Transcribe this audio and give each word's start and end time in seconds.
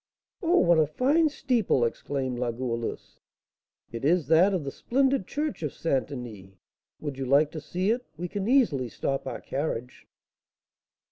"Oh, 0.41 0.57
what 0.57 0.79
a 0.79 0.87
fine 0.87 1.29
steeple!" 1.29 1.85
exclaimed 1.85 2.39
La 2.39 2.49
Goualeuse. 2.49 3.19
"It 3.91 4.03
is 4.03 4.25
that 4.29 4.51
of 4.51 4.63
the 4.63 4.71
splendid 4.71 5.27
church 5.27 5.61
of 5.61 5.71
St. 5.75 6.07
Denis: 6.07 6.55
would 6.99 7.19
you 7.19 7.25
like 7.27 7.51
to 7.51 7.61
see 7.61 7.91
it? 7.91 8.03
We 8.17 8.27
can 8.27 8.47
easily 8.47 8.89
stop 8.89 9.27
our 9.27 9.41
carriage." 9.41 10.07